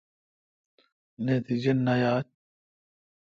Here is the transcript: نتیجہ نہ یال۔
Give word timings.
نتیجہ 1.23 1.73
نہ 1.85 1.93
یال۔ 2.01 2.21